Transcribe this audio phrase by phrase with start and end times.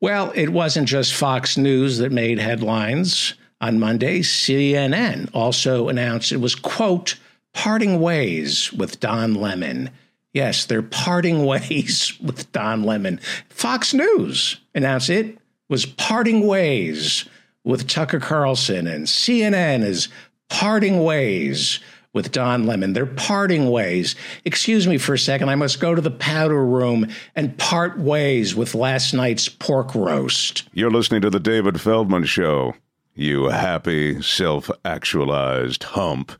[0.00, 3.34] Well, it wasn't just Fox News that made headlines.
[3.60, 7.16] On Monday, CNN also announced it was, quote,
[7.52, 9.90] parting ways with Don Lemon.
[10.32, 13.18] Yes, they're parting ways with Don Lemon.
[13.48, 15.38] Fox News announced it
[15.68, 17.28] was parting ways
[17.64, 20.08] with Tucker Carlson, and CNN is
[20.48, 21.80] parting ways
[22.18, 22.94] with Don Lemon.
[22.94, 24.16] They're parting ways.
[24.44, 25.50] Excuse me for a second.
[25.50, 27.06] I must go to the powder room
[27.36, 30.68] and part ways with last night's pork roast.
[30.72, 32.74] You're listening to The David Feldman Show.
[33.14, 36.32] You happy, self actualized hump.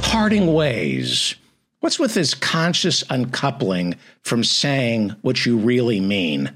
[0.00, 1.34] Parting ways.
[1.82, 6.52] What's with this conscious uncoupling from saying what you really mean?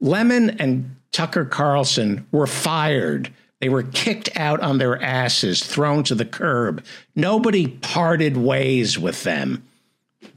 [0.00, 3.32] Lemon and Tucker Carlson were fired.
[3.60, 6.84] They were kicked out on their asses, thrown to the curb.
[7.14, 9.62] Nobody parted ways with them.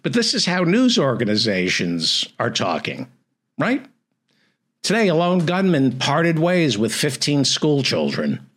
[0.04, 3.08] But this is how news organizations are talking,
[3.58, 3.84] right?
[4.84, 8.48] Today, a lone gunman parted ways with 15 school children.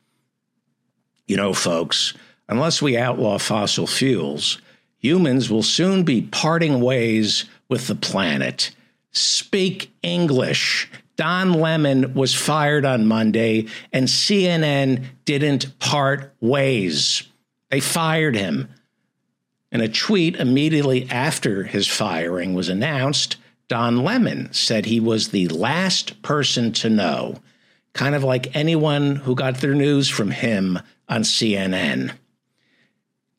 [1.26, 2.12] You know, folks,
[2.46, 4.60] unless we outlaw fossil fuels,
[5.02, 8.74] humans will soon be parting ways with the planet.
[9.10, 10.90] Speak English.
[11.16, 17.24] Don Lemon was fired on Monday, and CNN didn't part ways.
[17.70, 18.68] They fired him.
[19.70, 23.36] In a tweet immediately after his firing was announced,
[23.68, 27.40] Don Lemon said he was the last person to know,
[27.92, 32.12] kind of like anyone who got their news from him on CNN.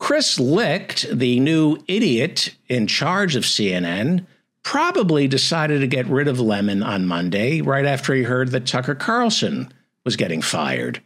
[0.04, 4.26] Chris Licht, the new idiot in charge of CNN,
[4.62, 8.94] probably decided to get rid of Lemon on Monday right after he heard that Tucker
[8.94, 9.72] Carlson
[10.04, 11.00] was getting fired.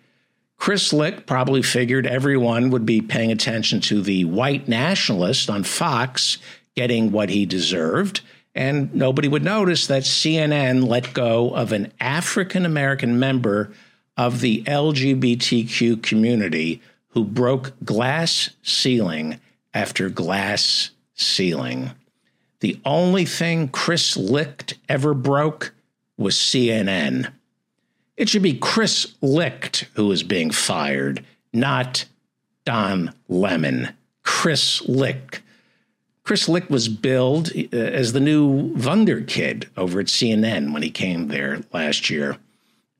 [0.56, 6.38] Chris Licht probably figured everyone would be paying attention to the white nationalist on Fox
[6.74, 12.66] getting what he deserved, and nobody would notice that CNN let go of an African
[12.66, 13.70] American member
[14.16, 16.82] of the LGBTQ community
[17.18, 19.40] who broke glass ceiling
[19.74, 21.90] after glass ceiling.
[22.60, 25.74] The only thing Chris Licht ever broke
[26.16, 27.32] was CNN.
[28.16, 32.04] It should be Chris Licht who is being fired, not
[32.64, 33.88] Don Lemon.
[34.22, 35.40] Chris Licht.
[36.22, 40.90] Chris Licht was billed uh, as the new Wonder Kid over at CNN when he
[40.90, 42.36] came there last year.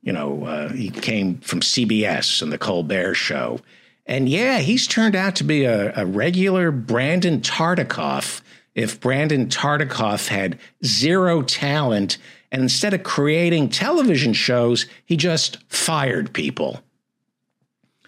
[0.03, 3.61] You know, uh, he came from CBS and the Colbert Show.
[4.09, 8.41] And yeah, he's turned out to be a, a regular Brandon Tartikoff.
[8.75, 12.17] If Brandon Tartikoff had zero talent,
[12.51, 16.81] and instead of creating television shows, he just fired people.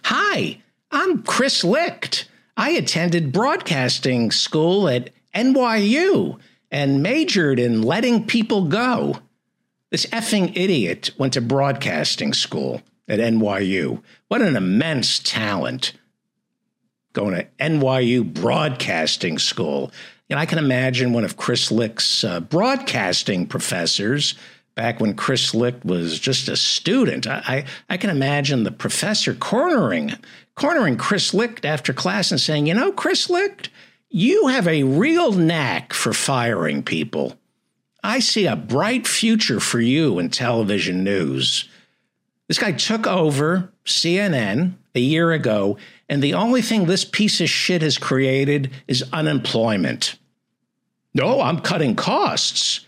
[0.04, 2.26] Hi, I'm Chris Licht.
[2.56, 6.38] I attended broadcasting school at NYU
[6.70, 9.16] and majored in letting people go.
[9.90, 14.02] This effing idiot went to broadcasting school at NYU.
[14.28, 15.92] What an immense talent.
[17.12, 19.90] Going to NYU Broadcasting School.
[20.30, 24.36] And I can imagine one of Chris Licht's uh, broadcasting professors
[24.76, 27.26] back when Chris Licht was just a student.
[27.26, 30.12] I, I, I, can imagine the professor cornering,
[30.54, 33.70] cornering Chris Licht after class and saying, you know, Chris Licht,
[34.08, 37.36] you have a real knack for firing people.
[38.04, 41.68] I see a bright future for you in television news.
[42.50, 45.78] This guy took over CNN a year ago,
[46.08, 50.16] and the only thing this piece of shit has created is unemployment.
[51.14, 52.80] No, I'm cutting costs.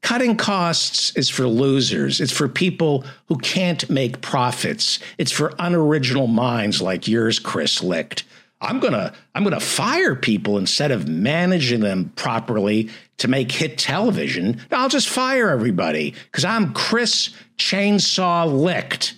[0.00, 2.18] Cutting costs is for losers.
[2.18, 4.98] It's for people who can't make profits.
[5.18, 8.24] It's for unoriginal minds like yours, Chris Licht.
[8.60, 14.60] I'm gonna I'm gonna fire people instead of managing them properly to make hit television.
[14.70, 19.14] I'll just fire everybody because I'm Chris Chainsaw Licht,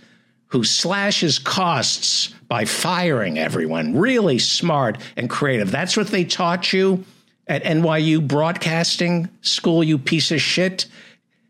[0.49, 3.97] who slashes costs by firing everyone.
[3.97, 5.71] Really smart and creative.
[5.71, 7.05] That's what they taught you
[7.47, 10.87] at NYU Broadcasting School, you piece of shit.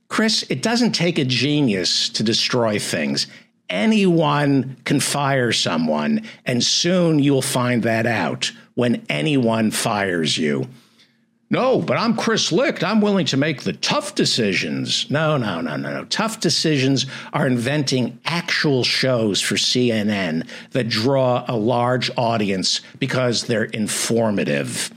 [0.08, 3.26] Chris, it doesn't take a genius to destroy things
[3.68, 10.68] anyone can fire someone, and soon you'll find that out when anyone fires you.
[11.48, 12.82] No, but I'm Chris Licht.
[12.82, 15.08] I'm willing to make the tough decisions.
[15.10, 16.04] No, no, no, no, no.
[16.06, 23.64] Tough decisions are inventing actual shows for CNN that draw a large audience because they're
[23.64, 24.92] informative.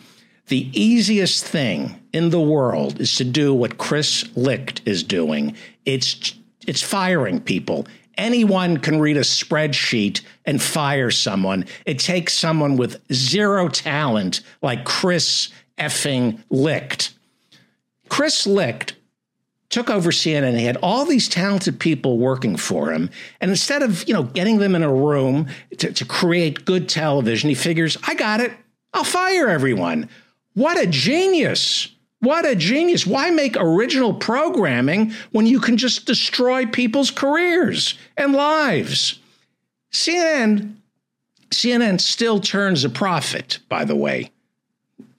[0.47, 5.55] The easiest thing in the world is to do what Chris Licht is doing.
[5.85, 6.33] It's
[6.65, 7.87] it's firing people
[8.19, 11.65] anyone can read a spreadsheet and fire someone.
[11.85, 15.49] It takes someone with zero talent like Chris
[15.79, 17.13] effing Licht.
[18.09, 18.95] Chris Licht
[19.69, 20.57] took over CNN.
[20.57, 23.09] He had all these talented people working for him.
[23.39, 27.49] And instead of, you know, getting them in a room to, to create good television,
[27.49, 28.51] he figures, I got it.
[28.93, 30.09] I'll fire everyone.
[30.55, 31.89] What a genius.
[32.19, 33.07] What a genius.
[33.07, 39.19] Why make original programming when you can just destroy people's careers and lives?
[39.91, 40.75] CNN
[41.49, 44.31] CNN still turns a profit, by the way.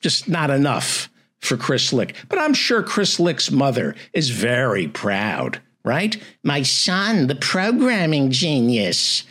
[0.00, 1.08] Just not enough
[1.40, 2.16] for Chris Licht.
[2.28, 6.16] But I'm sure Chris Licht's mother is very proud, right?
[6.42, 9.24] My son, the programming genius.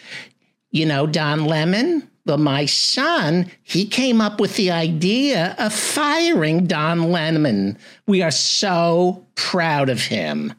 [0.71, 6.67] You know, Don Lemon, but my son, he came up with the idea of firing
[6.67, 7.77] Don Lemon.
[8.05, 10.53] We are so proud of him.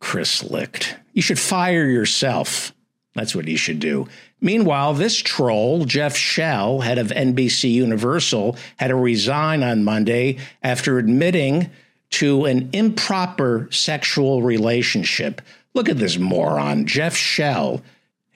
[0.00, 0.96] Chris Licht.
[1.14, 2.72] you should fire yourself.
[3.14, 4.06] That's what you should do.
[4.40, 10.98] Meanwhile, this troll, Jeff Shell, head of NBC Universal, had to resign on Monday after
[10.98, 11.70] admitting
[12.10, 15.40] to an improper sexual relationship.
[15.74, 17.82] Look at this moron, Jeff Shell,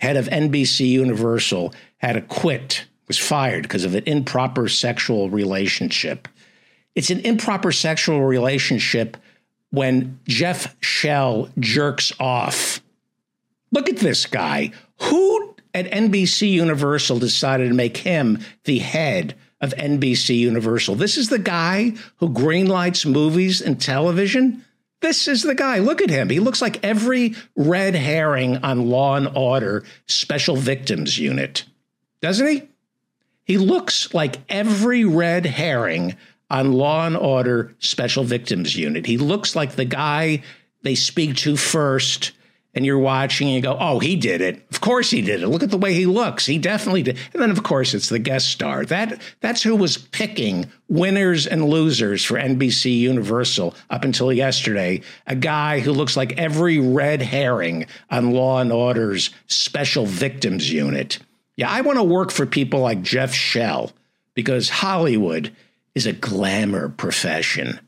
[0.00, 6.26] head of NBC Universal, had to quit, was fired because of an improper sexual relationship.
[6.94, 9.16] It's an improper sexual relationship
[9.70, 12.80] when Jeff Shell jerks off.
[13.72, 14.72] Look at this guy.
[15.02, 20.96] Who at NBC Universal decided to make him the head of NBC Universal?
[20.96, 24.64] This is the guy who greenlights movies and television.
[25.00, 25.78] This is the guy.
[25.78, 26.28] Look at him.
[26.28, 31.64] He looks like every red herring on Law and Order Special Victims Unit,
[32.20, 32.68] doesn't he?
[33.44, 36.16] He looks like every red herring
[36.50, 39.06] on Law and Order Special Victims Unit.
[39.06, 40.42] He looks like the guy
[40.82, 42.32] they speak to first
[42.74, 44.64] and you're watching and you go, oh, he did it.
[44.70, 45.48] Of course he did it.
[45.48, 46.46] Look at the way he looks.
[46.46, 47.18] He definitely did.
[47.32, 48.84] And then of course it's the guest star.
[48.84, 55.02] That that's who was picking winners and losers for NBC Universal up until yesterday.
[55.26, 61.18] A guy who looks like every red herring on Law and Order's Special Victims Unit.
[61.56, 63.92] Yeah, I want to work for people like Jeff Shell
[64.34, 65.54] because Hollywood
[65.94, 67.80] is a glamour profession.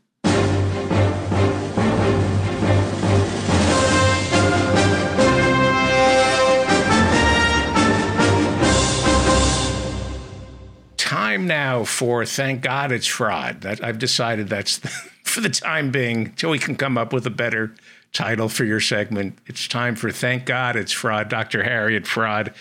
[11.42, 13.62] Time now for thank God it's Fraad.
[13.62, 14.88] That I've decided that's the,
[15.24, 17.74] for the time being until we can come up with a better
[18.12, 19.38] title for your segment.
[19.46, 21.28] It's time for thank God it's Fraad.
[21.28, 21.64] Dr.
[21.64, 22.54] Harriet Fraad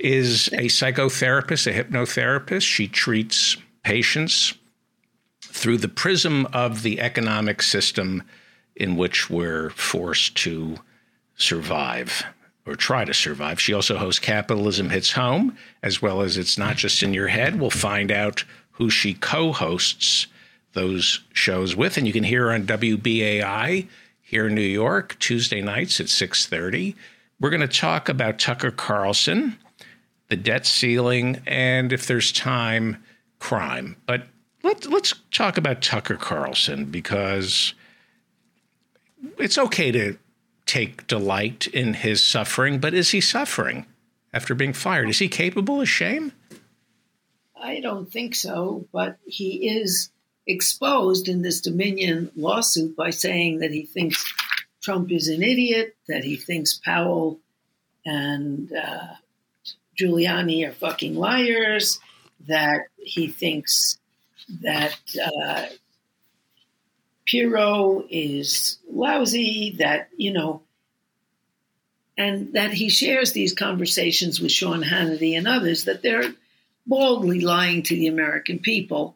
[0.00, 2.62] is a psychotherapist, a hypnotherapist.
[2.62, 4.54] She treats patients
[5.40, 8.24] through the prism of the economic system
[8.74, 10.78] in which we're forced to
[11.36, 12.24] survive
[12.68, 13.60] or try to survive.
[13.60, 17.58] She also hosts Capitalism Hits Home, as well as It's Not Just in Your Head.
[17.58, 20.26] We'll find out who she co hosts
[20.74, 21.96] those shows with.
[21.96, 23.88] And you can hear on WBAI
[24.20, 26.94] here in New York, Tuesday nights at 6.30.
[27.40, 29.58] We're going to talk about Tucker Carlson,
[30.28, 33.02] the debt ceiling, and if there's time,
[33.38, 33.96] crime.
[34.04, 34.26] But
[34.62, 37.72] let, let's talk about Tucker Carlson because
[39.38, 40.18] it's okay to
[40.68, 43.86] take delight in his suffering, but is he suffering
[44.32, 45.08] after being fired?
[45.08, 46.32] Is he capable of shame?
[47.60, 50.10] I don't think so, but he is
[50.46, 54.32] exposed in this Dominion lawsuit by saying that he thinks
[54.82, 57.40] Trump is an idiot, that he thinks Powell
[58.04, 59.14] and uh,
[59.98, 61.98] Giuliani are fucking liars,
[62.46, 63.98] that he thinks
[64.62, 65.66] that uh,
[67.30, 70.62] Pirro is lousy, that, you know,
[72.16, 76.32] and that he shares these conversations with Sean Hannity and others, that they're
[76.86, 79.14] baldly lying to the American people.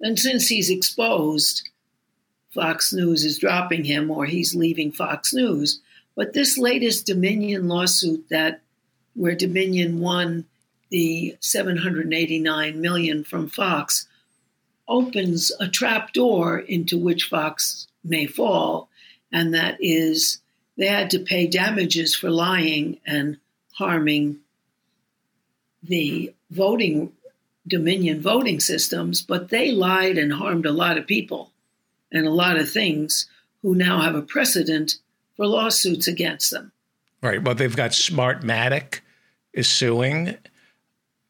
[0.00, 1.68] And since he's exposed,
[2.54, 5.80] Fox News is dropping him or he's leaving Fox News.
[6.14, 8.60] But this latest Dominion lawsuit that
[9.14, 10.46] where Dominion won
[10.90, 14.06] the 789 million from Fox
[14.88, 18.88] opens a trap door into which Fox may fall,
[19.30, 20.40] and that is
[20.76, 23.36] they had to pay damages for lying and
[23.74, 24.38] harming
[25.82, 27.12] the voting
[27.68, 31.52] Dominion voting systems, but they lied and harmed a lot of people
[32.10, 33.28] and a lot of things
[33.62, 34.96] who now have a precedent
[35.36, 36.72] for lawsuits against them.
[37.22, 37.42] Right.
[37.42, 39.00] Well, they've got Smartmatic
[39.52, 40.36] is suing,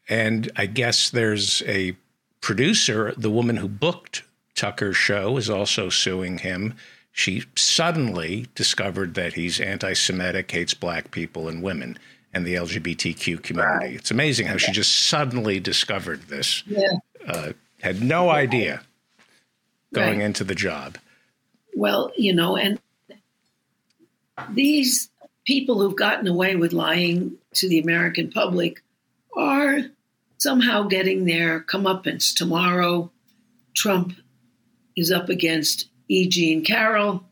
[0.08, 1.96] and I guess there's a
[2.40, 4.22] producer, the woman who booked
[4.54, 6.74] Tucker's show, is also suing him.
[7.12, 11.98] she suddenly discovered that he's anti Semitic, hates black people and women
[12.32, 13.86] and the LGBTQ community.
[13.86, 13.94] Right.
[13.94, 16.62] It's amazing how she just suddenly discovered this.
[16.66, 16.92] Yeah.
[17.26, 18.82] Uh, had no idea
[19.92, 20.26] going right.
[20.26, 20.98] into the job.
[21.74, 22.78] Well, you know, and
[24.50, 25.10] these
[25.46, 28.82] people who've gotten away with lying to the American public
[29.36, 29.80] are
[30.38, 32.34] somehow getting their comeuppance.
[32.34, 33.10] Tomorrow,
[33.74, 34.14] Trump
[34.96, 36.28] is up against E.
[36.28, 37.24] Jean Carroll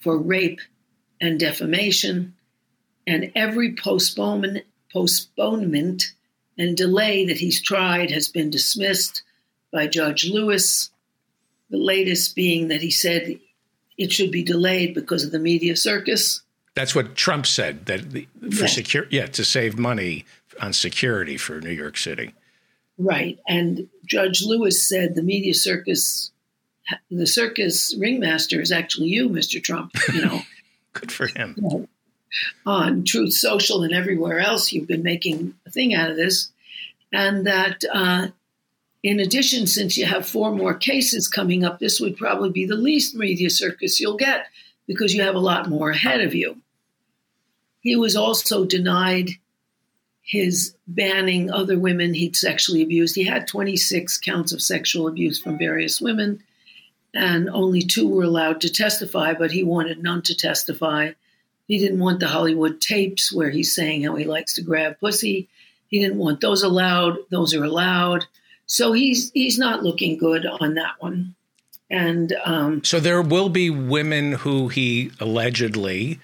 [0.00, 0.60] for rape
[1.20, 2.34] and defamation,
[3.06, 6.12] and every postponement, postponement
[6.58, 9.22] and delay that he's tried has been dismissed
[9.72, 10.90] by Judge Lewis.
[11.70, 13.38] The latest being that he said
[13.96, 16.42] it should be delayed because of the media circus.
[16.74, 18.66] That's what Trump said that the, for yeah.
[18.66, 20.24] secure yeah to save money
[20.60, 22.34] on security for New York City.
[22.96, 26.30] Right, and Judge Lewis said the media circus,
[27.10, 29.62] the circus ringmaster is actually you, Mr.
[29.62, 29.92] Trump.
[30.12, 30.42] You know,
[30.92, 31.54] good for him.
[31.56, 31.88] You know,
[32.66, 36.52] on Truth Social and everywhere else, you've been making a thing out of this,
[37.12, 38.28] and that uh,
[39.04, 42.74] in addition, since you have four more cases coming up, this would probably be the
[42.74, 44.46] least media circus you'll get
[44.86, 46.56] because you have a lot more ahead of you.
[47.80, 49.28] He was also denied
[50.24, 53.14] his banning other women he'd sexually abused.
[53.14, 56.42] He had 26 counts of sexual abuse from various women,
[57.12, 61.12] and only two were allowed to testify, but he wanted none to testify.
[61.68, 65.48] He didn't want the Hollywood tapes where he's saying how he likes to grab pussy.
[65.88, 67.18] He didn't want those allowed.
[67.30, 68.24] Those are allowed.
[68.66, 71.34] So he's he's not looking good on that one.
[71.90, 76.18] And um, so there will be women who he allegedly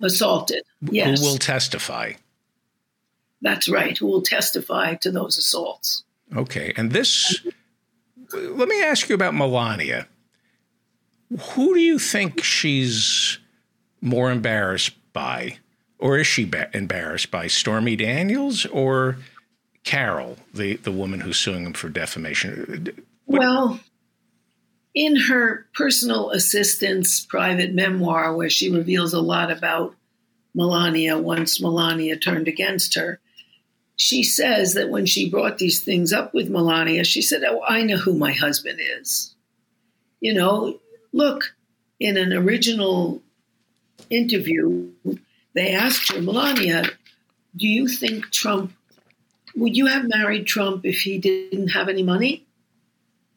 [0.00, 0.62] assaulted.
[0.80, 2.14] Yes, who will testify.
[3.42, 3.98] That's right.
[3.98, 6.04] Who will testify to those assaults?
[6.34, 7.44] Okay, and this.
[8.32, 10.06] Let me ask you about Melania.
[11.50, 13.38] Who do you think she's
[14.00, 15.58] more embarrassed by,
[15.98, 19.18] or is she embarrassed by Stormy Daniels or
[19.84, 22.94] Carroll, the, the woman who's suing him for defamation?
[23.26, 23.40] What?
[23.40, 23.80] Well,
[24.94, 29.94] in her personal assistant's private memoir, where she reveals a lot about
[30.54, 33.20] Melania once Melania turned against her,
[34.02, 37.82] she says that when she brought these things up with Melania, she said, Oh, I
[37.82, 39.32] know who my husband is.
[40.20, 40.80] You know,
[41.12, 41.54] look,
[42.00, 43.22] in an original
[44.10, 44.90] interview,
[45.54, 46.82] they asked her, Melania,
[47.54, 48.72] do you think Trump
[49.54, 52.44] would you have married Trump if he didn't have any money?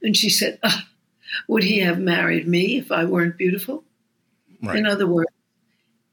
[0.01, 0.79] And she said, uh,
[1.47, 3.83] Would he have married me if I weren't beautiful?
[4.63, 4.77] Right.
[4.77, 5.29] In other words,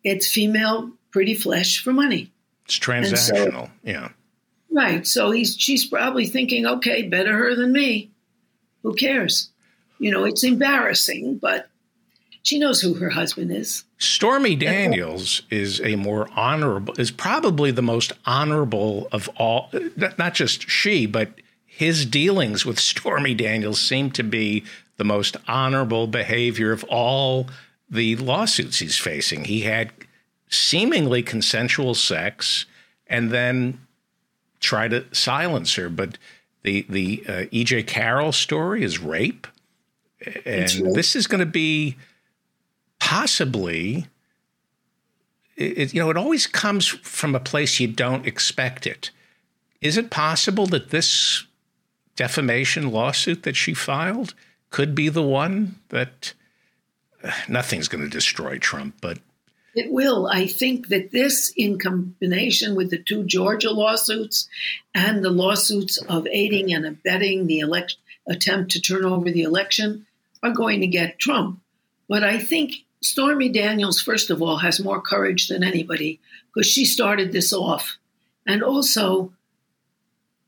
[0.05, 2.31] it's female pretty flesh for money.
[2.67, 3.67] It's transactional.
[3.67, 4.09] So, yeah.
[4.73, 5.07] Right.
[5.07, 8.11] So he's she's probably thinking, okay, better her than me.
[8.83, 9.51] Who cares?
[9.99, 11.69] You know, it's embarrassing, but
[12.43, 13.85] she knows who her husband is.
[13.99, 19.71] Stormy Daniels is a more honorable, is probably the most honorable of all,
[20.19, 21.33] not just she, but
[21.65, 24.65] his dealings with Stormy Daniels seem to be
[24.97, 27.47] the most honorable behavior of all
[27.89, 29.45] the lawsuits he's facing.
[29.45, 29.93] He had
[30.49, 32.67] seemingly consensual sex
[33.07, 33.79] and then
[34.63, 35.91] try to silence her.
[35.91, 36.17] But
[36.63, 39.47] the the uh, EJ Carroll story is rape,
[40.47, 41.97] and this is going to be
[42.99, 44.07] possibly
[45.57, 49.11] it, you know it always comes from a place you don't expect it
[49.81, 51.45] is it possible that this
[52.15, 54.35] defamation lawsuit that she filed
[54.71, 56.33] could be the one that
[57.25, 59.19] uh, nothing's going to destroy trump but
[59.75, 60.27] it will.
[60.27, 64.49] I think that this, in combination with the two Georgia lawsuits
[64.95, 67.97] and the lawsuits of aiding and abetting the elect-
[68.29, 70.07] attempt to turn over the election,
[70.43, 71.61] are going to get Trump.
[72.09, 76.21] But I think Stormy Daniels, first of all, has more courage than anybody
[76.53, 77.99] because she started this off.
[78.47, 79.33] And also,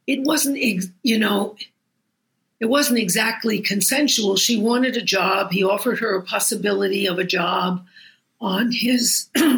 [0.07, 0.59] it wasn't,
[1.02, 1.57] you know,
[2.61, 4.37] it wasn't exactly consensual.
[4.37, 5.52] She wanted a job.
[5.52, 7.85] He offered her a possibility of a job
[8.44, 9.30] on his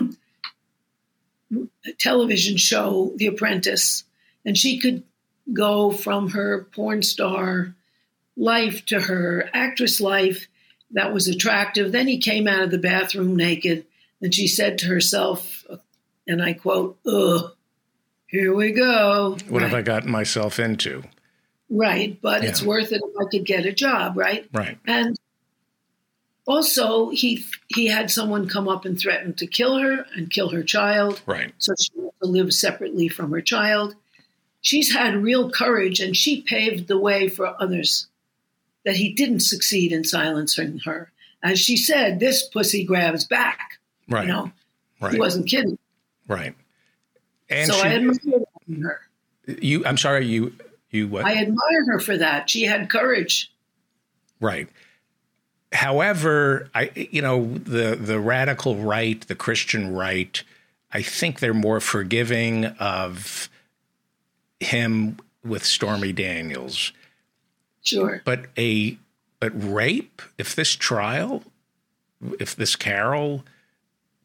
[1.98, 4.04] television show, The Apprentice.
[4.44, 5.02] And she could
[5.52, 7.74] go from her porn star
[8.36, 10.46] life to her actress life
[10.92, 11.90] that was attractive.
[11.90, 13.86] Then he came out of the bathroom naked,
[14.22, 15.64] and she said to herself,
[16.28, 17.52] and I quote, Ugh,
[18.28, 19.36] here we go.
[19.48, 19.62] What right.
[19.62, 21.02] have I gotten myself into?
[21.68, 22.50] Right, but yeah.
[22.50, 24.48] it's worth it if I could get a job, right?
[24.52, 24.78] Right.
[24.86, 25.18] And
[26.46, 30.62] also, he he had someone come up and threaten to kill her and kill her
[30.62, 31.20] child.
[31.26, 31.52] Right.
[31.58, 33.94] So she had to live separately from her child.
[34.60, 38.06] She's had real courage, and she paved the way for others
[38.84, 41.10] that he didn't succeed in silencing her
[41.46, 43.78] as she said, this pussy grabs back.
[44.08, 44.26] Right.
[44.26, 44.52] You know,
[45.00, 45.12] right.
[45.12, 45.78] he wasn't kidding.
[46.28, 46.54] Right.
[47.48, 48.16] And so she, I admire
[48.82, 49.00] her.
[49.46, 50.52] you, I'm sorry, you,
[50.90, 51.24] you what?
[51.24, 52.50] I admire her for that.
[52.50, 53.52] She had courage.
[54.40, 54.68] Right.
[55.76, 60.42] However, I you know the the radical right, the Christian right,
[60.90, 63.50] I think they're more forgiving of
[64.59, 66.92] him with Stormy Daniels.
[67.83, 68.23] Sure.
[68.25, 68.97] But a
[69.38, 71.42] but rape, if this trial,
[72.40, 73.45] if this Carroll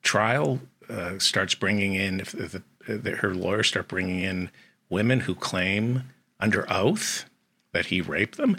[0.01, 4.49] trial uh, starts bringing in, if the, the, her lawyers start bringing in
[4.89, 6.03] women who claim
[6.39, 7.25] under oath
[7.73, 8.55] that he raped them,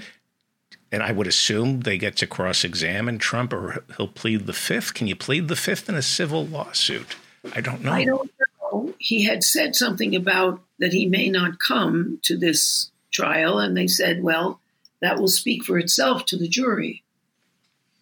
[0.92, 4.94] and I would assume they get to cross examine Trump or he'll plead the fifth.
[4.94, 7.16] Can you plead the fifth in a civil lawsuit?
[7.56, 7.92] I don't know.
[7.92, 8.30] I don't
[8.60, 8.94] know.
[8.98, 13.86] He had said something about that he may not come to this trial, and they
[13.86, 14.60] said, well,
[15.00, 17.02] that will speak for itself to the jury.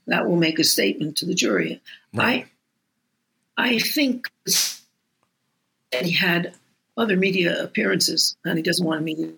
[0.06, 1.80] That will make a statement to the jury.
[2.12, 2.44] Right.
[2.44, 2.50] I
[3.56, 4.30] I think
[5.92, 6.54] that he had
[6.96, 9.32] other media appearances, and he doesn't want to media.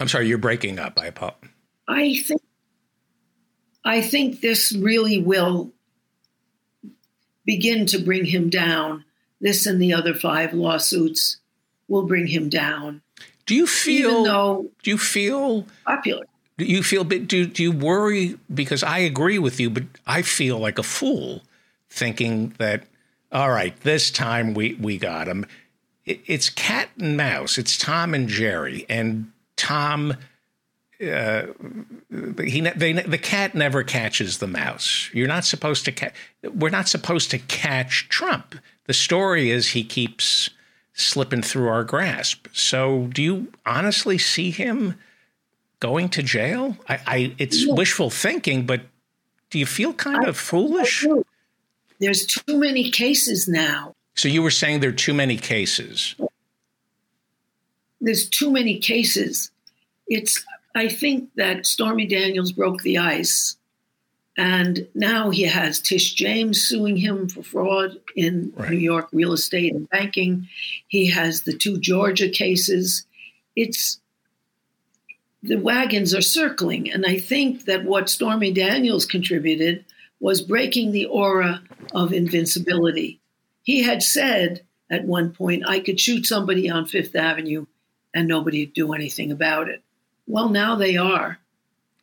[0.00, 0.98] I'm sorry, you're breaking up.
[0.98, 1.51] I apologize.
[1.92, 2.42] I think
[3.84, 5.72] I think this really will
[7.44, 9.04] begin to bring him down.
[9.40, 11.38] This and the other five lawsuits
[11.88, 13.02] will bring him down.
[13.46, 14.10] Do you feel?
[14.10, 16.26] Even though do you feel popular?
[16.58, 17.04] Do you feel?
[17.04, 18.38] Do do you worry?
[18.52, 21.42] Because I agree with you, but I feel like a fool
[21.90, 22.84] thinking that
[23.32, 25.46] all right, this time we we got him.
[26.04, 27.58] It, it's cat and mouse.
[27.58, 30.16] It's Tom and Jerry, and Tom.
[31.02, 31.46] Uh,
[32.42, 35.10] he they, the cat never catches the mouse.
[35.12, 36.14] You're not supposed to catch.
[36.42, 38.54] We're not supposed to catch Trump.
[38.86, 40.50] The story is he keeps
[40.94, 42.46] slipping through our grasp.
[42.52, 44.96] So, do you honestly see him
[45.80, 46.76] going to jail?
[46.88, 47.74] I, I it's No.
[47.74, 48.82] wishful thinking, but
[49.50, 51.04] do you feel kind I- of foolish?
[51.98, 53.94] There's too many cases now.
[54.14, 56.14] So you were saying there are too many cases.
[58.00, 59.50] There's too many cases.
[60.08, 60.44] It's
[60.74, 63.56] I think that Stormy Daniels broke the ice.
[64.38, 68.70] And now he has Tish James suing him for fraud in Right.
[68.70, 70.48] New York real estate and banking.
[70.88, 73.04] He has the two Georgia cases.
[73.54, 74.00] It's
[75.42, 76.90] the wagons are circling.
[76.90, 79.84] And I think that what Stormy Daniels contributed
[80.20, 83.20] was breaking the aura of invincibility.
[83.62, 87.66] He had said at one point, I could shoot somebody on Fifth Avenue
[88.14, 89.82] and nobody would do anything about it.
[90.26, 91.38] Well, now they are.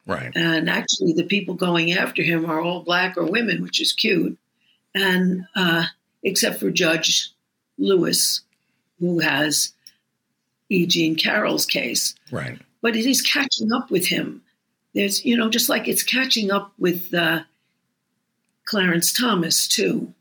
[0.05, 0.31] Right.
[0.35, 4.37] And actually, the people going after him are all black or women, which is cute.
[4.95, 5.85] And uh,
[6.23, 7.31] except for Judge
[7.77, 8.41] Lewis,
[8.99, 9.71] who has
[10.69, 10.85] E.
[10.85, 12.15] Jean Carroll's case.
[12.31, 12.59] Right.
[12.81, 14.41] But it is catching up with him.
[14.95, 17.41] There's, you know, just like it's catching up with uh,
[18.65, 20.13] Clarence Thomas, too.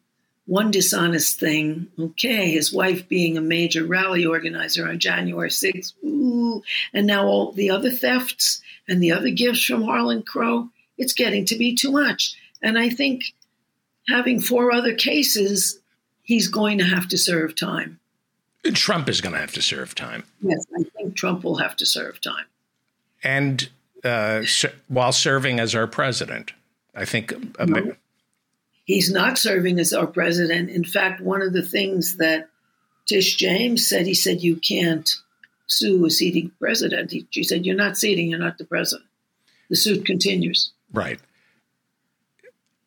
[0.49, 6.63] One dishonest thing, okay, his wife being a major rally organizer on January 6th, ooh,
[6.95, 11.45] and now all the other thefts and the other gifts from Harlan Crow, it's getting
[11.45, 12.35] to be too much.
[12.63, 13.35] And I think
[14.09, 15.79] having four other cases,
[16.23, 18.01] he's going to have to serve time.
[18.73, 21.85] Trump is going to have to serve time, Yes, I think Trump will have to
[21.87, 22.47] serve time.
[23.23, 23.69] and
[24.05, 24.45] uh,
[24.89, 26.53] while serving as our president,
[26.95, 27.35] I think.
[27.61, 27.95] No.
[28.89, 30.71] He's not serving as our president.
[30.71, 32.49] In fact, one of the things that
[33.07, 35.07] Tish James said, he said, you can't
[35.67, 37.11] sue a seating president.
[37.11, 39.07] He, she said, you're not seating, you're not the president.
[39.69, 40.73] The suit continues.
[40.91, 41.21] Right.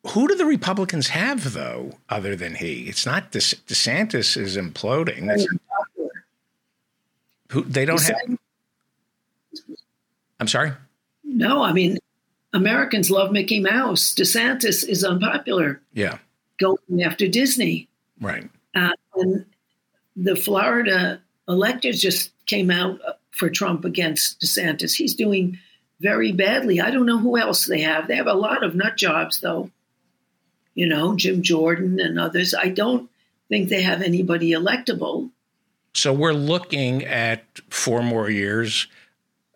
[0.08, 2.88] Who do the Republicans have, though, other than he?
[2.88, 5.46] It's not DeS- DeSantis is imploding.
[7.52, 8.38] Who they don't have.
[10.40, 10.72] I'm sorry.
[11.22, 11.98] No, I mean,
[12.52, 14.14] Americans love Mickey Mouse.
[14.14, 16.18] DeSantis is unpopular, Yeah.
[16.58, 17.88] going after Disney.
[18.20, 18.48] Right.
[18.74, 19.44] Uh, and
[20.16, 24.94] the Florida electors just came out for Trump against DeSantis.
[24.94, 25.58] He's doing
[26.00, 26.80] very badly.
[26.80, 28.08] I don't know who else they have.
[28.08, 29.70] They have a lot of nut jobs, though.
[30.74, 32.54] You know, Jim Jordan and others.
[32.54, 33.10] I don't
[33.48, 35.30] think they have anybody electable.
[35.94, 38.86] So we're looking at four more years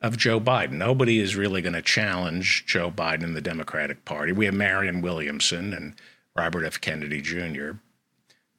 [0.07, 0.75] of Joe Biden.
[0.75, 4.31] Nobody is really going to challenge Joe Biden in the Democratic Party.
[4.31, 5.95] We have Marianne Williamson and
[6.37, 6.81] Robert F.
[6.81, 7.73] Kennedy Jr.,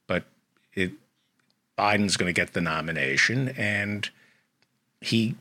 [0.07, 0.25] but
[0.73, 0.91] it,
[1.77, 4.09] Biden's going to get the nomination, and
[4.99, 5.35] he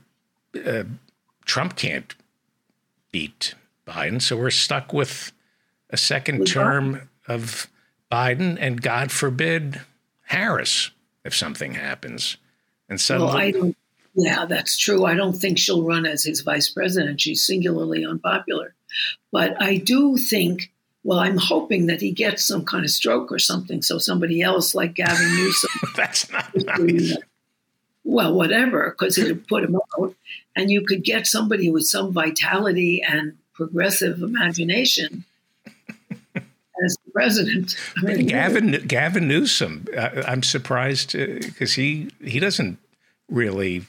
[0.65, 0.85] uh,
[1.45, 2.15] Trump can't
[3.11, 3.55] beat
[3.87, 5.33] Biden, so we're stuck with
[5.91, 7.67] a second term of
[8.13, 9.81] Biden, and God forbid
[10.27, 10.91] Harris
[11.25, 12.37] if something happens.
[12.89, 13.77] And suddenly, Well, I don't.
[14.17, 15.05] Yeah, that's true.
[15.05, 17.21] I don't think she'll run as his vice president.
[17.21, 18.75] She's singularly unpopular.
[19.31, 20.73] But I do think
[21.05, 24.75] Well, I'm hoping that he gets some kind of stroke or something, so somebody else
[24.75, 25.71] like Gavin Newsom.
[25.97, 27.17] That's not nice.
[28.03, 30.15] Well, whatever, because it'd put him out,
[30.57, 35.25] and you could get somebody with some vitality and progressive imagination
[36.35, 37.77] as the president.
[37.99, 39.87] I mean, Gavin Gavin Newsom.
[39.97, 42.79] Uh, I'm surprised because he he doesn't
[43.29, 43.85] really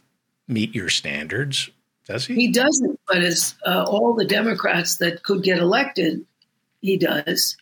[0.47, 1.69] meet your standards,
[2.05, 2.36] does he?
[2.36, 6.25] He doesn't, but as uh, all the Democrats that could get elected,
[6.81, 7.57] he does.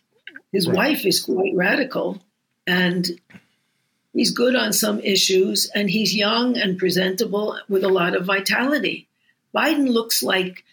[0.52, 0.76] His Right.
[0.76, 2.22] wife is quite radical,
[2.66, 3.06] and
[4.12, 9.08] he's good on some issues, and he's young and presentable with a lot of vitality.
[9.54, 10.64] Biden looks like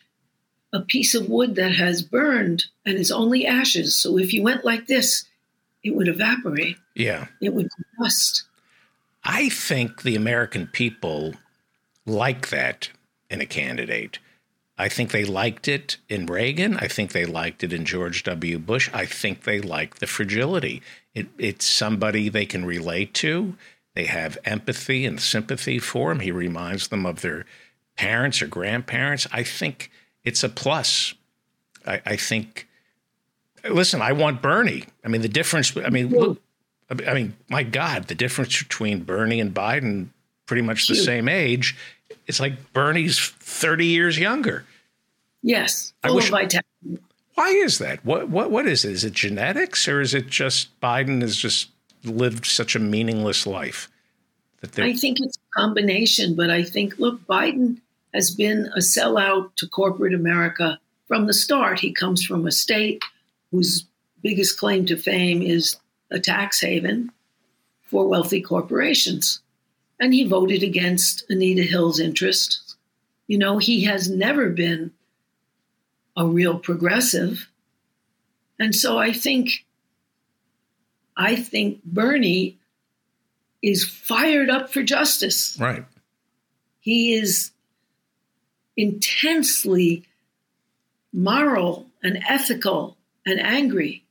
[0.72, 3.96] a piece of wood that has burned and is only ashes.
[3.96, 5.26] So if you went like this,
[5.84, 6.78] it would evaporate.
[6.96, 7.28] Yeah.
[7.42, 8.44] It would rust.
[9.24, 11.34] I think the American people
[12.06, 12.90] like that
[13.30, 14.20] in a candidate.
[14.78, 16.78] I think they liked it in Reagan.
[16.78, 18.58] I think they liked it in George W.
[18.58, 18.90] Bush.
[18.94, 20.82] I think they like the fragility.
[21.14, 23.56] It, it's somebody they can relate to.
[23.94, 26.22] They have empathy and sympathy for him.
[26.22, 27.46] He reminds them of their
[27.96, 29.28] parents or grandparents.
[29.32, 29.92] I think
[30.24, 31.14] it's a plus.
[31.86, 32.68] I, I think.
[33.70, 34.86] Listen, I want Bernie.
[35.06, 35.78] I mean, the difference.
[35.78, 36.42] I mean, look.
[36.90, 40.10] I mean, my God, the difference between Bernie and Biden,
[40.46, 41.76] pretty much the same age.
[42.28, 44.66] It's like Bernie's 30 years younger.
[45.42, 46.68] Yes, I full wish- of vitality.
[47.36, 48.06] Why is that?
[48.06, 48.92] What what what is it?
[48.92, 51.70] Is it genetics or is it just Biden has just
[52.04, 53.90] lived such a meaningless life?
[54.62, 57.82] That I think it's a combination, but I think, look, Biden
[58.14, 61.80] has been a sellout to corporate America from the start.
[61.80, 63.02] He comes from a state
[63.52, 63.86] whose
[64.22, 65.76] biggest claim to fame is
[66.12, 67.12] a tax haven
[67.82, 69.42] for wealthy corporations.
[70.04, 72.76] And he voted against Anita Hill's interest.
[73.26, 74.92] You know, he has never been
[76.18, 77.48] a real progressive.
[78.60, 79.66] And so I think
[81.16, 82.58] I think Bernie
[83.62, 85.58] is fired up for justice.
[85.58, 85.86] right.
[86.82, 87.52] He is
[88.76, 90.04] intensely
[91.14, 94.04] moral and ethical and angry.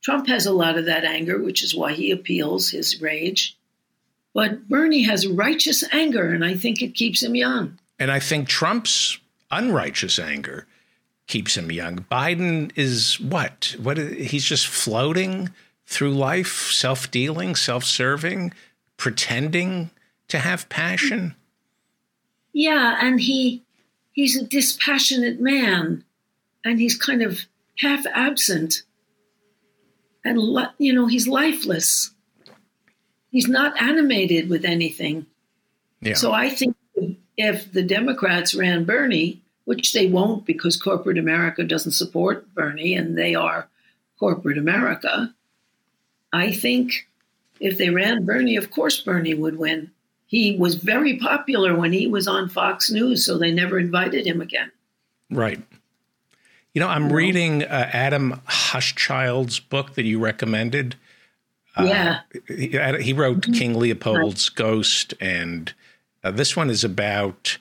[0.00, 3.58] Trump has a lot of that anger, which is why he appeals his rage.
[4.34, 7.78] But Bernie has righteous anger, and I think it keeps him young.
[7.98, 9.18] And I think Trump's
[9.50, 10.66] unrighteous anger
[11.26, 12.06] keeps him young.
[12.10, 13.76] Biden is what?
[13.78, 15.50] What he's just floating
[15.86, 18.54] through life, self-dealing, self-serving,
[18.96, 19.90] pretending
[20.28, 21.34] to have passion.
[22.54, 23.62] Yeah, and he
[24.12, 26.04] he's a dispassionate man,
[26.64, 27.40] and he's kind of
[27.78, 28.82] half absent,
[30.24, 30.38] and
[30.78, 32.10] you know he's lifeless.
[33.32, 35.26] He's not animated with anything.
[36.02, 36.14] Yeah.
[36.14, 36.76] So I think
[37.36, 43.16] if the Democrats ran Bernie, which they won't because corporate America doesn't support Bernie, and
[43.16, 43.68] they are
[44.18, 45.34] corporate America,
[46.32, 47.08] I think
[47.58, 49.90] if they ran Bernie, of course Bernie would win.
[50.26, 54.40] He was very popular when he was on Fox News, so they never invited him
[54.42, 54.70] again.
[55.30, 55.62] Right.
[56.74, 60.96] You know, I'm reading uh, Adam Hochschild's book that you recommended.
[61.80, 62.20] Yeah.
[62.48, 65.72] He, he wrote King Leopold's Ghost, and
[66.22, 67.58] uh, this one is about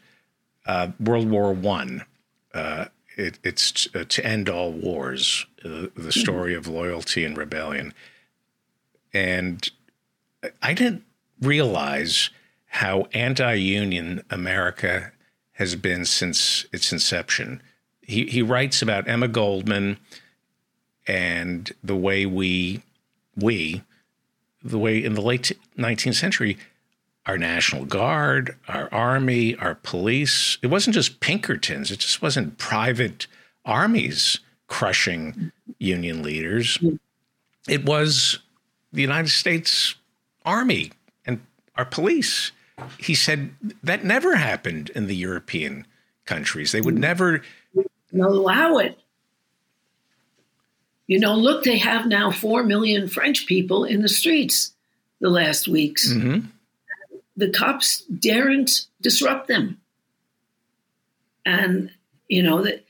[0.66, 2.06] uh, World War One.
[2.54, 2.86] Uh,
[3.18, 7.94] it, it's uh, to end all wars, uh, the story of loyalty and rebellion.
[9.14, 9.70] And
[10.62, 11.04] I didn't
[11.42, 12.30] realize
[12.68, 15.12] how anti-union America
[15.54, 17.62] has been since its inception.
[18.02, 19.98] He he writes about Emma Goldman
[21.06, 22.82] and the way we
[23.36, 23.84] we
[24.64, 26.58] the way in the late 19th century
[27.26, 33.28] our national guard our army our police it wasn't just pinkertons it just wasn't private
[33.66, 34.40] armies
[34.72, 36.80] crushing union leaders.
[37.68, 38.40] It was
[38.94, 39.96] the united states
[40.46, 40.92] army
[41.26, 41.42] and
[41.76, 42.54] our police.
[42.98, 43.52] He said
[43.84, 45.86] that never happened in the european
[46.26, 46.72] countries.
[46.72, 47.42] They would never
[48.14, 48.98] allow it.
[51.08, 54.74] You know, look, they have now 4 million French people in the streets
[55.20, 56.12] the last weeks.
[56.12, 56.46] Mhm.
[57.36, 59.80] The cops daren't disrupt them.
[61.46, 61.92] And,
[62.28, 62.82] you know, the,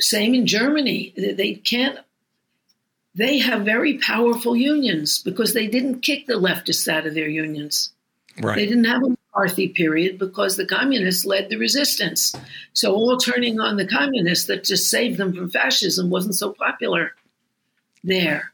[0.00, 1.12] same in Germany.
[1.16, 1.98] They- They can't,
[3.16, 7.90] they have very powerful unions because they didn't kick the leftists out of their unions.
[8.40, 8.54] Right.
[8.56, 12.32] They didn't have a McCarthy period because the communists led the resistance.
[12.74, 17.12] So all turning on the communists that just saved them from fascism wasn't so popular
[18.08, 18.52] there.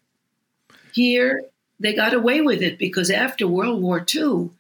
[0.93, 1.45] Here,
[1.81, 4.51] they got away with it because after World War II,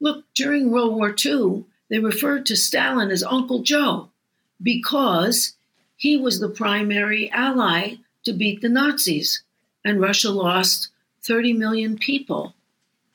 [0.00, 4.08] look, during World War II, they referred to Stalin as Uncle Joe
[4.62, 5.54] because
[5.96, 9.42] he was the primary ally to beat the Nazis.
[9.84, 10.88] And Russia lost
[11.22, 12.54] 30 million people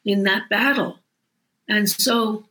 [0.05, 0.99] in that battle.
[1.67, 2.45] And so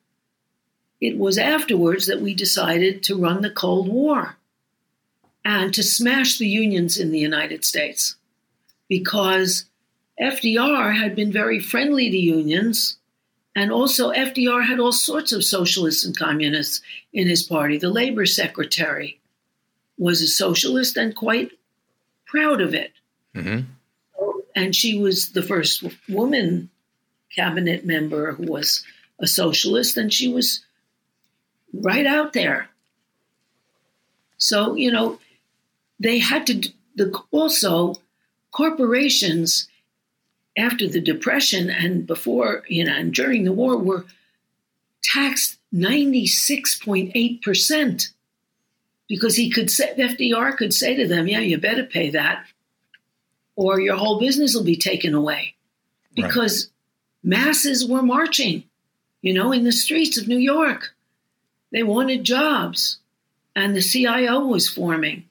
[1.01, 4.37] it was afterwards that we decided to run the Cold War
[5.45, 8.17] and to smash the unions in the United States
[8.89, 9.65] because
[10.21, 12.97] FDR had been very friendly to unions.
[13.55, 17.79] And also, FDR had all sorts of socialists and communists in his party.
[17.79, 19.19] The labor secretary
[19.99, 21.53] was a socialist and quite
[22.27, 22.93] proud of it.
[23.35, 23.71] Mm-hmm.
[24.55, 26.71] And she was the first woman
[27.35, 28.85] cabinet member who was
[29.19, 30.65] a socialist, and she was
[31.73, 32.69] right out there.
[34.39, 35.19] So, you know,
[35.99, 37.95] they had to the, also
[38.57, 39.69] corporations
[40.57, 44.07] after the depression and before you know and during the war were
[45.03, 48.09] taxed 96.8%
[49.09, 52.47] because he could say FDR could say to them, "Yeah, you better pay that
[53.57, 55.55] or your whole business will be taken away."
[56.15, 56.71] Because
[57.23, 57.39] right.
[57.39, 58.65] masses were marching,
[59.21, 60.95] you know, in the streets of New York.
[61.73, 62.97] They wanted jobs
[63.55, 65.26] and the CIO was forming.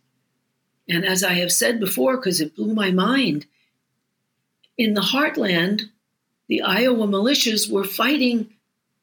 [0.87, 3.45] And as I have said before, because it blew my mind,
[4.77, 5.83] in the heartland,
[6.47, 8.49] the Iowa militias were fighting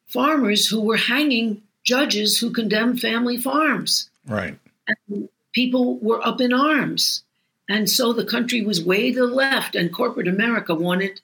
[0.07, 4.09] farmers who were hanging judges who condemned family farms.
[4.25, 4.57] Right.
[4.87, 7.23] And people were up in arms.
[7.69, 11.21] And so the country was way to the left, and corporate America wanted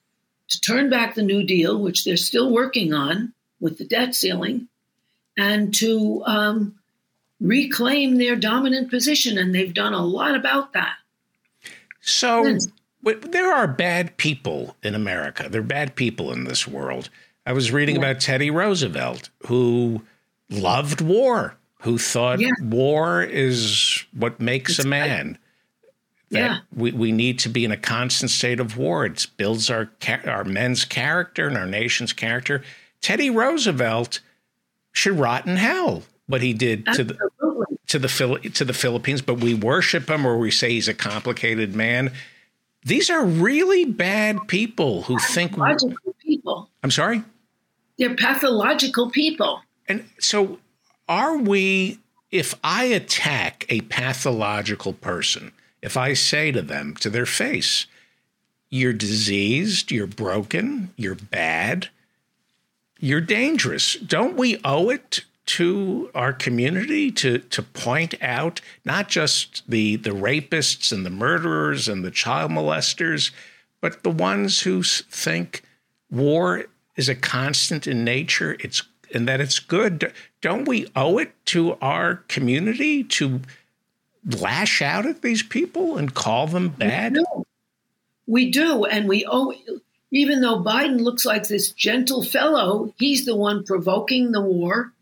[0.49, 4.67] to turn back the New Deal, which they're still working on with the debt ceiling,
[5.37, 6.78] and to um,
[7.39, 10.95] reclaim their dominant position, and they've done a lot about that.
[12.01, 12.57] So
[13.03, 15.47] there are bad people in America.
[15.49, 17.09] There are bad people in this world.
[17.45, 18.01] I was reading yeah.
[18.01, 20.01] about Teddy Roosevelt, who
[20.49, 22.51] loved war, who thought yeah.
[22.61, 25.37] war is what makes it's a man.
[26.31, 26.57] That yeah.
[26.75, 29.05] we, we need to be in a constant state of war.
[29.05, 29.89] It builds our
[30.27, 32.63] our men's character and our nation's character.
[33.01, 34.19] Teddy Roosevelt
[34.91, 37.15] should rot in hell what he did Absolutely.
[37.87, 40.87] to the to the to the Philippines, but we worship him or we say he's
[40.87, 42.11] a complicated man.
[42.85, 45.57] These are really bad people who think
[46.19, 46.69] people.
[46.83, 47.23] I'm sorry?
[47.97, 49.63] They're pathological people.
[49.87, 50.59] And so
[51.09, 51.97] are we
[52.29, 57.87] if I attack a pathological person, if I say to them to their face,
[58.69, 61.87] you're diseased, you're broken, you're bad,
[62.99, 63.95] you're dangerous.
[63.95, 70.11] Don't we owe it to our community to to point out not just the the
[70.11, 73.31] rapists and the murderers and the child molesters,
[73.81, 75.63] but the ones who think
[76.11, 78.57] war is a constant in nature.
[78.59, 80.13] It's and that it's good.
[80.39, 83.41] Don't we owe it to our community to
[84.23, 87.13] lash out at these people and call them bad?
[87.13, 87.45] We do,
[88.27, 89.51] we do and we owe.
[90.11, 94.93] Even though Biden looks like this gentle fellow, he's the one provoking the war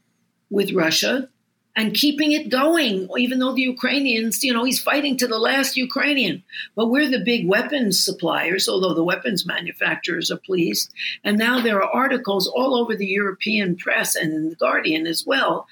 [0.50, 1.30] with Russia
[1.76, 5.78] and keeping it going, even though the Ukrainians, you know, he's fighting to the last
[5.78, 6.44] Ukrainian.
[6.76, 10.92] But we're the big weapons suppliers, although the weapons manufacturers are pleased.
[11.24, 15.24] And now there are articles all over the European press and in The Guardian as
[15.26, 15.68] well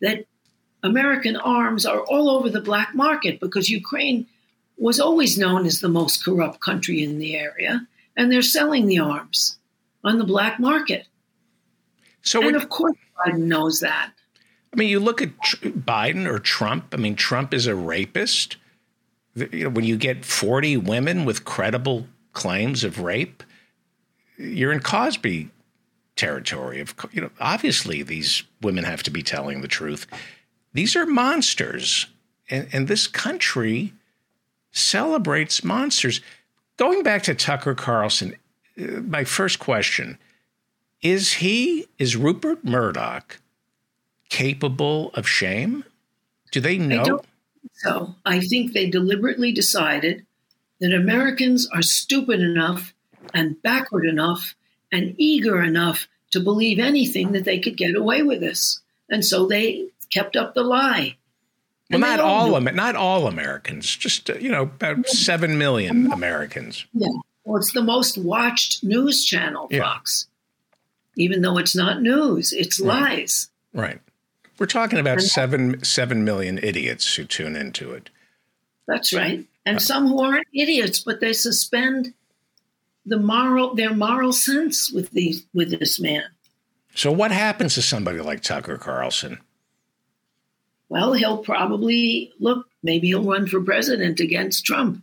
[0.00, 0.26] that
[0.84, 4.28] American arms are all over the black market because Ukraine
[4.76, 7.86] was always known as the most corrupt country in the area,
[8.16, 9.58] and they're selling the arms
[10.04, 11.06] on the black market.
[12.22, 14.12] So, and of course, Biden knows that.
[14.78, 16.94] I mean, you look at Biden or Trump.
[16.94, 18.58] I mean, Trump is a rapist.
[19.34, 23.42] You know, when you get 40 women with credible claims of rape,
[24.36, 25.50] you're in Cosby
[26.14, 26.80] territory.
[26.80, 30.06] Of you know, obviously these women have to be telling the truth.
[30.74, 32.06] These are monsters,
[32.48, 33.94] and, and this country
[34.70, 36.20] celebrates monsters.
[36.76, 38.36] Going back to Tucker Carlson,
[38.80, 40.18] uh, my first question
[41.02, 43.40] is he is Rupert Murdoch
[44.28, 45.84] capable of shame?
[46.52, 47.22] Do they know?
[47.74, 50.26] So I think they deliberately decided
[50.80, 52.94] that Americans are stupid enough
[53.34, 54.54] and backward enough
[54.92, 59.46] and eager enough to believe anything that they could get away with this, and so
[59.46, 61.16] they kept up the lie.
[61.90, 66.84] Well, not all, all not all Americans, just uh, you know, about seven million Americans.
[66.92, 67.08] Yeah,
[67.44, 70.26] well, it's the most watched news channel, Fox.
[71.16, 71.24] Yeah.
[71.24, 73.00] Even though it's not news, it's right.
[73.02, 73.50] lies.
[73.72, 74.00] Right.
[74.58, 78.10] We're talking about seven seven million idiots who tune into it.
[78.86, 82.14] That's right, and uh, some who aren't idiots, but they suspend
[83.06, 86.24] the moral their moral sense with these with this man.
[86.94, 89.38] So, what happens to somebody like Tucker Carlson?
[90.88, 92.66] Well, he'll probably look.
[92.82, 95.02] Maybe he'll run for president against Trump.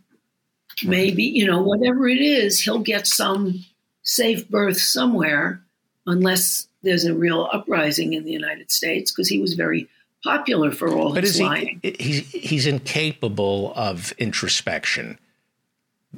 [0.84, 3.64] maybe, you know, whatever it is, he'll get some
[4.02, 5.62] safe berth somewhere,
[6.06, 9.88] unless there's a real uprising in the United States, because he was very
[10.24, 11.78] popular for all but his is lying.
[11.82, 15.18] he, he's, he's incapable of introspection.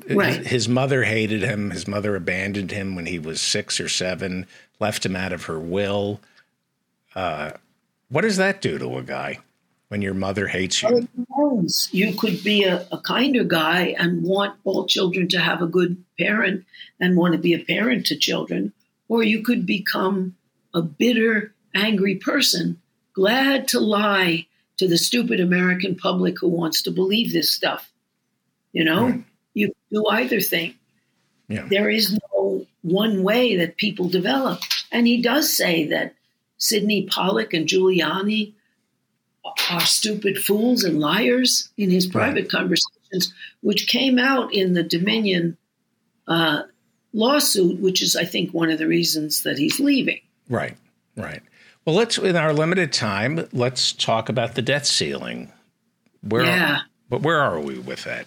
[0.09, 0.47] Right.
[0.47, 1.71] His mother hated him.
[1.71, 4.47] His mother abandoned him when he was six or seven,
[4.79, 6.21] left him out of her will.
[7.17, 7.53] Uh,
[8.09, 9.41] what does that do to a guy
[9.89, 11.09] when your mother hates you?
[11.29, 11.65] Well.
[11.91, 16.03] You could be a, a kinder guy and want all children to have a good
[16.19, 16.65] parent
[17.01, 18.73] and want to be a parent to children,
[19.09, 20.37] or you could become
[20.75, 22.81] a bitter, angry person,
[23.13, 24.47] glad to lie
[24.79, 27.91] to the stupid American public who wants to believe this stuff.
[28.73, 29.25] You know, Right.
[29.55, 30.75] you can do either thing.
[31.49, 31.67] Yeah.
[31.69, 34.61] There is no one way that people develop.
[34.93, 36.15] And he does say that
[36.59, 38.53] Sidney Powell and Giuliani
[39.71, 45.57] are stupid fools and liars in his private conversations, which came out in the Dominion
[46.27, 46.63] uh,
[47.13, 50.21] lawsuit, which is, I think, one of the reasons that he's leaving.
[50.49, 50.77] Right,
[51.17, 51.43] right.
[51.85, 55.53] Well, let's in our limited time, let's talk about the debt ceiling.
[56.23, 56.81] Where, Yeah.
[57.09, 58.27] but where are we with that?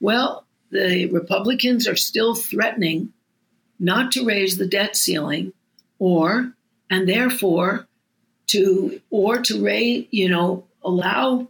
[0.00, 3.12] Well, the Republicans are still threatening
[3.78, 5.52] not to raise the debt ceiling
[5.98, 6.52] or,
[6.88, 7.86] and therefore,
[8.48, 11.48] to, or to raise, you know, allow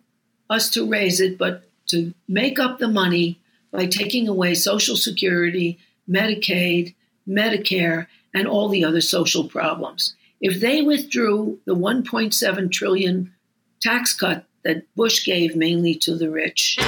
[0.48, 3.38] us to raise it, but to make up the money
[3.70, 6.94] by taking away Social Security, Medicaid,
[7.28, 10.14] Medicare, and all the other social problems.
[10.40, 13.34] If they withdrew the 1.7 trillion
[13.80, 16.78] tax cut that Bush gave mainly to the rich,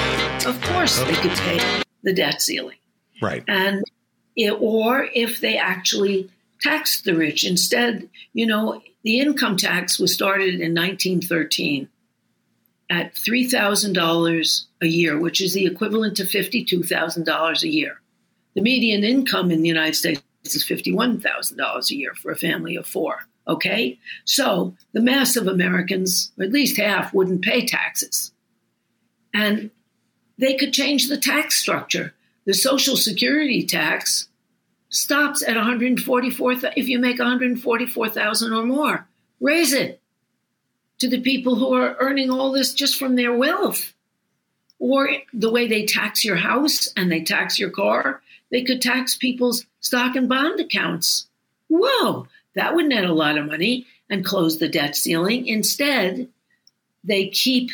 [0.47, 1.63] of course they could take
[2.03, 2.79] the debt ceiling.
[3.21, 3.45] Right.
[3.47, 3.85] And
[4.37, 10.15] it, or if they actually taxed the rich instead, you know, the income tax was
[10.15, 11.89] started in 1913
[12.89, 18.01] at $3,000 a year, which is the equivalent to $52,000 a year.
[18.55, 22.87] The median income in the United States is $51,000 a year for a family of
[22.87, 23.27] four.
[23.47, 23.99] Okay?
[24.25, 28.33] So the mass of Americans, or at least half, wouldn't pay taxes.
[29.35, 29.71] And
[30.39, 32.15] they could change the tax structure.
[32.45, 34.29] The Social Security tax
[34.89, 39.09] stops at 144 if you make 144,000 or more.
[39.41, 40.01] Raise it
[40.99, 43.93] to the people who are earning all this just from their wealth.
[44.79, 48.22] Or the way they tax your house and they tax your car,
[48.53, 51.27] they could tax people's stock and bond accounts.
[51.69, 55.47] Whoa, that would net a lot of money and close the debt ceiling.
[55.47, 56.29] Instead,
[57.03, 57.71] they keep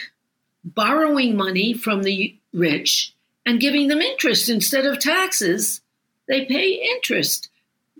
[0.64, 3.12] borrowing money from the rich
[3.45, 5.81] and giving them interest instead of taxes.
[6.29, 7.51] They pay interest.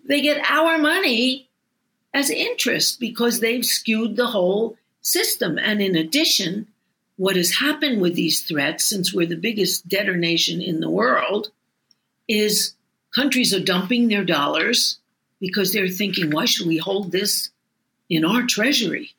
[0.05, 1.49] They get our money
[2.15, 5.59] as interest because they've skewed the whole system.
[5.59, 6.69] And in addition,
[7.17, 11.51] what has happened with these threats, since we're the biggest debtor nation in the world,
[12.29, 12.75] is
[13.15, 14.99] countries are dumping their dollars
[15.41, 17.51] because they're thinking, why should we hold this
[18.09, 19.15] in our treasury?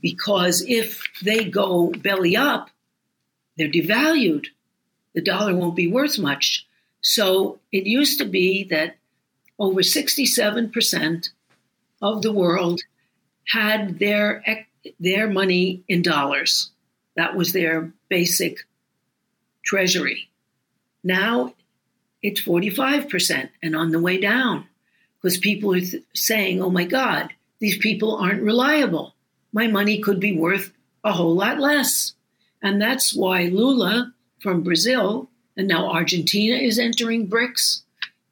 [0.00, 2.70] Because if they go belly up,
[3.56, 4.46] they're devalued.
[5.14, 6.66] The dollar won't be worth much.
[7.00, 8.96] So it used to be that
[9.58, 11.30] over 67%
[12.00, 12.80] of the world
[13.48, 14.44] had their
[15.00, 16.70] their money in dollars.
[17.16, 18.64] That was their basic
[19.64, 20.28] treasury.
[21.02, 21.54] Now
[22.22, 24.66] it's 45% and on the way down
[25.20, 29.14] because people are th- saying, oh my God, these people aren't reliable.
[29.52, 30.72] My money could be worth
[31.04, 32.12] a whole lot less.
[32.62, 37.82] And that's why Lula from Brazil, and now Argentina is entering BRICS,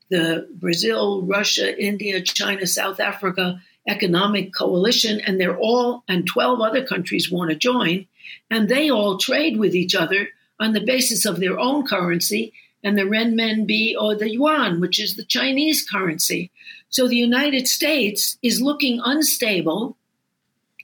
[0.08, 6.84] the Brazil, Russia, India, China, South Africa economic coalition, and they're all, and 12 other
[6.84, 8.06] countries want to join,
[8.50, 12.52] and they all trade with each other on the basis of their own currency
[12.86, 16.52] and the renminbi or the yuan, which is the Chinese currency.
[16.88, 19.96] So the United States is looking unstable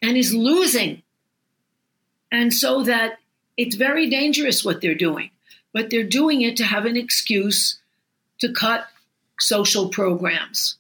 [0.03, 1.05] and is losing.
[2.33, 3.21] And so that
[3.57, 5.31] it's very dangerous what they're doing,
[5.73, 7.79] but they're doing it to have an excuse
[8.41, 8.89] to cut
[9.39, 10.79] social programs.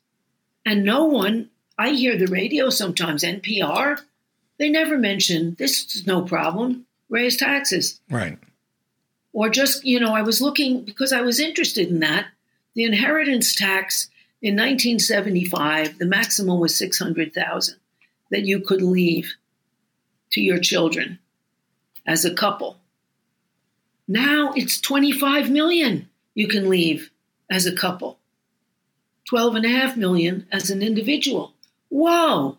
[0.66, 4.01] And no one, I hear the radio sometimes, NPR,
[4.59, 8.01] they never mention this is no problem, raise taxes.
[8.11, 8.38] Right.
[9.33, 12.26] Or just, you know, I was looking because I was interested in that.
[12.74, 14.09] The inheritance tax
[14.41, 17.76] in 1975, the maximum was 600,000
[18.30, 19.35] that you could leave
[20.33, 21.18] to your children
[22.07, 22.78] as a couple.
[24.09, 27.11] Now it's 25 million you can leave
[27.51, 28.18] as a couple.
[29.28, 31.55] 12 and a half million as an individual.
[31.89, 32.59] Whoa.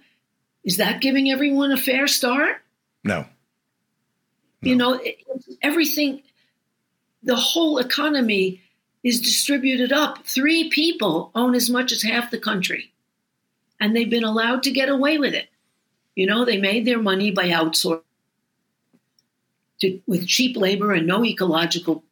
[0.64, 2.62] Is that giving everyone a fair start?
[3.04, 3.26] No.
[4.62, 5.18] You know, it,
[5.62, 6.22] everything
[7.24, 8.62] the whole economy
[9.04, 10.26] is distributed up.
[10.26, 12.92] Three people own as much as half the country,
[13.80, 15.50] and they've been allowed to get away with it.
[16.16, 18.02] You know, they made their money by outsourcing
[19.82, 22.04] to, with cheap labor and no ecological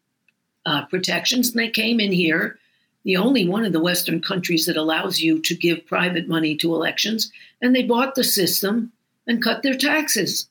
[0.66, 1.50] uh, protections.
[1.50, 2.58] And they came in here,
[3.04, 6.76] the only one of the Western countries that allows you to give private money to
[6.76, 7.32] elections,
[7.62, 8.92] and they bought the system
[9.28, 10.50] and cut their taxes.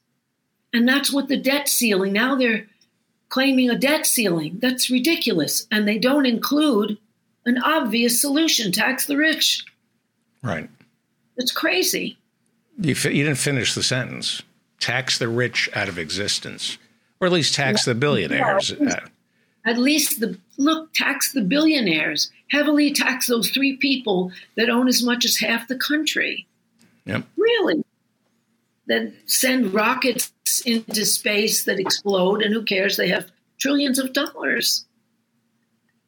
[0.73, 2.13] And that's what the debt ceiling.
[2.13, 2.67] Now they're
[3.31, 4.59] claiming a debt ceiling.
[4.61, 5.67] That's ridiculous.
[5.71, 6.99] And they don't include
[7.47, 9.65] an obvious solution tax the rich.
[10.43, 10.69] Right.
[11.37, 12.19] It's crazy.
[12.79, 14.43] You, fi- you didn't finish the sentence.
[14.79, 16.79] Tax the rich out of existence,
[17.21, 18.73] or at least tax the billionaires.
[18.81, 19.01] Yeah.
[19.67, 25.03] At least the look, tax the billionaires, heavily tax those three people that own as
[25.03, 26.47] much as half the country.
[27.05, 27.25] Yep.
[27.37, 27.85] Really?
[28.87, 32.97] That send rockets into space that explode, and who cares?
[32.97, 34.85] They have trillions of dollars.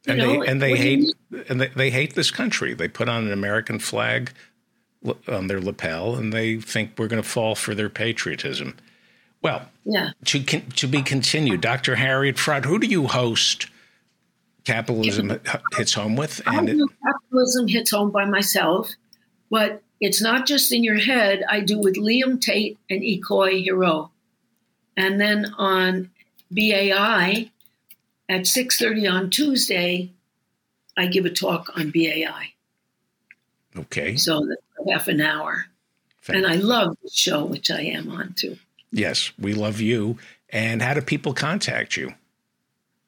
[0.07, 2.31] You and know, they and they what do you hate and they, they hate this
[2.31, 2.75] country.
[2.75, 4.33] They put on an American flag
[5.29, 8.77] on their lapel, and they think we're going to fall for their patriotism.
[9.43, 10.11] Well, Yeah.
[10.27, 11.97] to to be continued, Dr.
[11.97, 12.65] Harriet Fraad.
[12.65, 13.67] Who do you host?
[14.65, 15.41] Capitalism
[15.77, 18.89] hits home with, and it, capitalism hits home by myself,
[19.51, 21.43] but it's not just in your head.
[21.49, 24.12] I do with Liam Tate and Ikoi Hiro.
[24.97, 26.11] And then on
[26.55, 27.51] BAI
[28.29, 30.13] at 6.30 on Tuesday,
[30.97, 32.53] I give a talk on BAI.
[33.77, 35.67] okay, So that's half an hour.
[36.29, 38.57] And I love the show, which I am on too.
[38.93, 40.19] yes, we love you.
[40.51, 42.15] And how do people contact you?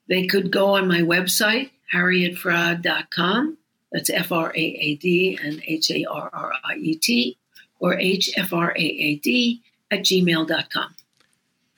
[0.08, 3.58] They could go on my website, harrietfraad.com.
[3.92, 7.38] That's F R A A D and H A R R I E T,
[7.78, 10.94] or H F R A A D at gmail.com.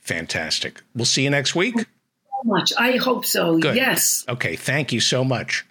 [0.06, 0.82] Fantastic.
[0.94, 1.76] We'll see you next week.
[1.76, 1.84] So
[2.44, 2.72] much.
[2.78, 3.58] I hope so.
[3.58, 3.74] Good.
[3.74, 4.24] Yes.
[4.28, 5.66] Okay, thank you so much.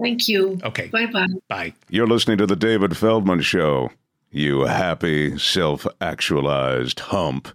[0.00, 0.58] Thank you.
[0.62, 0.88] Okay.
[0.88, 1.26] Bye bye.
[1.48, 1.74] Bye.
[1.88, 3.90] You're listening to The David Feldman Show.
[4.30, 7.48] You happy, self actualized hump.